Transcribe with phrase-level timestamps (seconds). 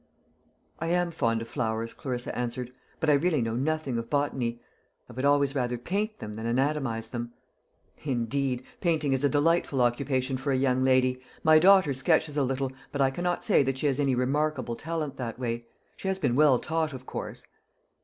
[0.79, 4.59] "I am fond of flowers," Clarissa answered, "but I really know nothing of botany.
[5.07, 7.33] I would always rather paint them than anatomise them."
[8.03, 8.65] "Indeed!
[8.79, 11.21] Painting is a delightful occupation for a young lady.
[11.43, 15.17] My daughter sketches a little, but I cannot say that she has any remarkable talent
[15.17, 15.67] that way.
[15.97, 17.45] She has been well taught, of course."